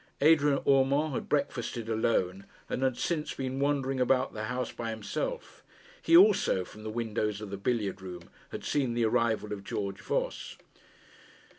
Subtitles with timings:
[0.21, 5.63] Adrian Urmand had breakfasted alone, and had since been wandering about the house by himself.
[6.01, 9.99] He also, from the windows of the billiard room, had seen the arrival of George
[10.01, 10.57] Voss.